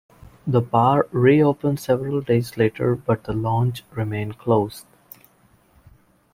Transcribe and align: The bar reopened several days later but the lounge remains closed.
The 0.47 0.61
bar 0.61 1.07
reopened 1.11 1.79
several 1.79 2.21
days 2.21 2.57
later 2.57 2.95
but 2.95 3.25
the 3.25 3.33
lounge 3.33 3.85
remains 3.93 4.35
closed. 4.35 4.87